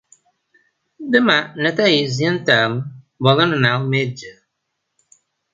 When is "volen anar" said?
3.29-3.75